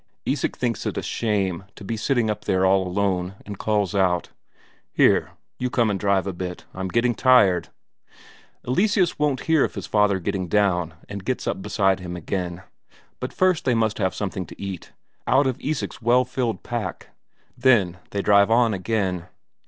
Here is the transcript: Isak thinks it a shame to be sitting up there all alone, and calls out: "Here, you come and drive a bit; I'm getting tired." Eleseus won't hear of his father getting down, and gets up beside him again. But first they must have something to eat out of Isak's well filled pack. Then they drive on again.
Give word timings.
Isak 0.25 0.57
thinks 0.57 0.87
it 0.87 0.97
a 0.97 1.03
shame 1.03 1.65
to 1.75 1.83
be 1.83 1.95
sitting 1.95 2.27
up 2.31 2.45
there 2.45 2.65
all 2.65 2.87
alone, 2.87 3.35
and 3.45 3.59
calls 3.59 3.93
out: 3.93 4.29
"Here, 4.91 5.33
you 5.59 5.69
come 5.69 5.91
and 5.91 5.99
drive 5.99 6.25
a 6.25 6.33
bit; 6.33 6.65
I'm 6.73 6.87
getting 6.87 7.13
tired." 7.13 7.69
Eleseus 8.67 9.19
won't 9.19 9.41
hear 9.41 9.63
of 9.63 9.75
his 9.75 9.85
father 9.85 10.17
getting 10.19 10.47
down, 10.47 10.95
and 11.07 11.23
gets 11.23 11.45
up 11.45 11.61
beside 11.61 11.99
him 11.99 12.15
again. 12.15 12.63
But 13.19 13.31
first 13.31 13.63
they 13.63 13.75
must 13.75 13.99
have 13.99 14.15
something 14.15 14.47
to 14.47 14.59
eat 14.59 14.91
out 15.27 15.45
of 15.45 15.61
Isak's 15.61 16.01
well 16.01 16.25
filled 16.25 16.63
pack. 16.63 17.09
Then 17.55 17.99
they 18.09 18.23
drive 18.23 18.49
on 18.49 18.73
again. 18.73 19.27